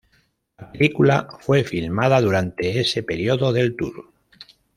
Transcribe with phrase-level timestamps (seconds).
[0.57, 4.11] La película fue filmada durante ese periodo del tour.